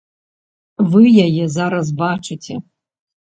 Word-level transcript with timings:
Вы 0.93 1.03
яе 1.25 1.45
зараз 1.57 1.87
бачыце. 2.01 2.57